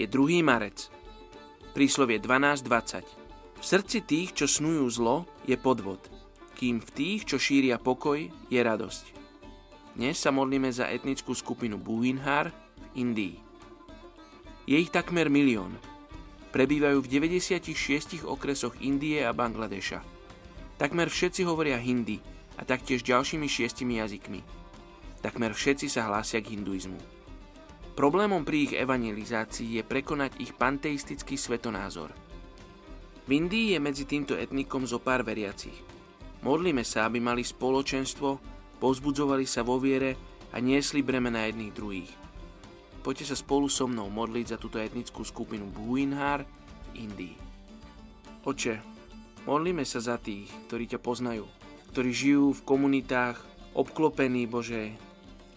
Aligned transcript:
Je 0.00 0.08
2. 0.08 0.40
marec. 0.40 0.88
Príslovie 1.76 2.16
12.20. 2.24 3.04
V 3.60 3.64
srdci 3.68 4.00
tých, 4.00 4.32
čo 4.32 4.48
snujú 4.48 4.88
zlo, 4.88 5.28
je 5.44 5.60
podvod, 5.60 6.00
kým 6.56 6.80
v 6.80 6.88
tých, 6.88 7.28
čo 7.28 7.36
šíria 7.36 7.76
pokoj, 7.76 8.16
je 8.48 8.60
radosť. 8.64 9.04
Dnes 10.00 10.16
sa 10.16 10.32
modlíme 10.32 10.72
za 10.72 10.88
etnickú 10.88 11.36
skupinu 11.36 11.76
Buhinhar 11.76 12.48
v 12.48 12.84
Indii. 12.96 13.36
Je 14.64 14.80
ich 14.80 14.88
takmer 14.88 15.28
milión. 15.28 15.76
Prebývajú 16.48 17.04
v 17.04 17.20
96 17.20 18.24
okresoch 18.24 18.80
Indie 18.80 19.20
a 19.20 19.36
Bangladeša. 19.36 20.00
Takmer 20.80 21.12
všetci 21.12 21.44
hovoria 21.44 21.76
hindi 21.76 22.24
a 22.56 22.64
taktiež 22.64 23.04
ďalšími 23.04 23.44
šiestimi 23.44 24.00
jazykmi. 24.00 24.40
Takmer 25.20 25.52
všetci 25.52 25.92
sa 25.92 26.08
hlásia 26.08 26.40
k 26.40 26.56
hinduizmu. 26.56 27.19
Problémom 28.00 28.48
pri 28.48 28.64
ich 28.64 28.72
evangelizácii 28.80 29.76
je 29.76 29.84
prekonať 29.84 30.40
ich 30.40 30.56
panteistický 30.56 31.36
svetonázor. 31.36 32.08
V 33.28 33.30
Indii 33.36 33.76
je 33.76 33.78
medzi 33.78 34.08
týmto 34.08 34.40
etnikom 34.40 34.88
zo 34.88 35.04
pár 35.04 35.20
veriacich. 35.20 35.76
Modlíme 36.40 36.80
sa, 36.80 37.04
aby 37.04 37.20
mali 37.20 37.44
spoločenstvo, 37.44 38.40
povzbudzovali 38.80 39.44
sa 39.44 39.60
vo 39.60 39.76
viere 39.76 40.16
a 40.48 40.64
niesli 40.64 41.04
bremena 41.04 41.44
jedných 41.44 41.76
druhých. 41.76 42.12
Poďte 43.04 43.28
sa 43.28 43.36
spolu 43.36 43.68
so 43.68 43.84
mnou 43.84 44.08
modliť 44.08 44.46
za 44.48 44.56
túto 44.56 44.80
etnickú 44.80 45.20
skupinu 45.20 45.68
Buinhar 45.68 46.48
v 46.96 47.04
Indii. 47.04 47.36
Oče, 48.48 48.80
modlíme 49.44 49.84
sa 49.84 50.00
za 50.00 50.16
tých, 50.16 50.48
ktorí 50.72 50.88
ťa 50.88 51.04
poznajú, 51.04 51.44
ktorí 51.92 52.10
žijú 52.16 52.56
v 52.56 52.64
komunitách 52.64 53.36
obklopení, 53.76 54.48
Bože, 54.48 54.96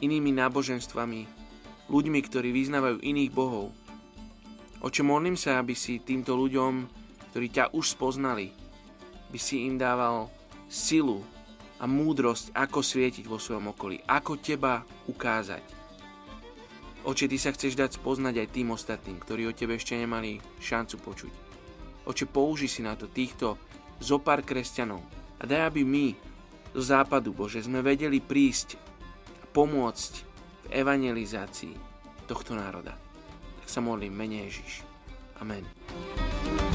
inými 0.03 0.35
náboženstvami, 0.35 1.42
ľuďmi, 1.93 2.19
ktorí 2.25 2.49
vyznávajú 2.49 3.05
iných 3.05 3.29
bohov. 3.29 3.69
Oče, 4.81 5.05
modlím 5.05 5.37
sa, 5.37 5.61
aby 5.61 5.77
si 5.77 6.01
týmto 6.01 6.33
ľuďom, 6.33 6.89
ktorí 7.29 7.47
ťa 7.53 7.77
už 7.77 7.93
spoznali, 7.93 8.49
by 9.29 9.37
si 9.37 9.69
im 9.69 9.77
dával 9.77 10.33
silu 10.65 11.21
a 11.77 11.85
múdrosť, 11.85 12.49
ako 12.57 12.81
svietiť 12.81 13.29
vo 13.29 13.37
svojom 13.37 13.77
okolí, 13.77 14.01
ako 14.09 14.41
teba 14.41 14.81
ukázať. 15.05 15.61
Oče, 17.05 17.29
ty 17.29 17.37
sa 17.37 17.53
chceš 17.53 17.77
dať 17.77 18.01
spoznať 18.01 18.41
aj 18.41 18.47
tým 18.49 18.73
ostatným, 18.73 19.21
ktorí 19.21 19.45
o 19.45 19.53
tebe 19.53 19.77
ešte 19.77 19.93
nemali 19.93 20.41
šancu 20.57 20.95
počuť. 20.97 21.33
Oče, 22.09 22.25
použi 22.25 22.65
si 22.65 22.81
na 22.81 22.97
to 22.97 23.05
týchto 23.05 23.55
zopár 24.01 24.41
kresťanov 24.41 25.03
a 25.37 25.43
daj, 25.45 25.69
aby 25.69 25.85
my 25.85 26.05
zo 26.73 26.81
západu, 26.81 27.37
Bože, 27.37 27.61
sme 27.61 27.85
vedeli 27.85 28.17
prísť 28.17 28.81
a 29.39 29.45
pomôcť 29.51 30.32
v 30.63 30.71
evangelizácii 30.71 31.75
tohto 32.25 32.55
národa. 32.55 32.95
Tak 33.63 33.67
sa 33.67 33.79
modlím, 33.83 34.15
mene 34.15 34.47
Ježiš. 34.47 34.83
Amen. 35.39 36.72